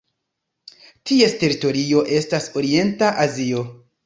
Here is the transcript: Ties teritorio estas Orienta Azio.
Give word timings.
Ties 1.11 1.35
teritorio 1.43 2.01
estas 2.21 2.49
Orienta 2.63 3.13
Azio. 3.27 3.63